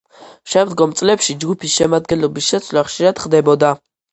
[0.53, 3.75] შემდგომ წლებში ჯგუფის შემადგენლობის შეცვლა ხშირად ხდებოდა.